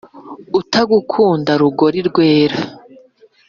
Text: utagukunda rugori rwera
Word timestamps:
utagukunda 0.59 1.51
rugori 1.61 1.99
rwera 2.09 2.57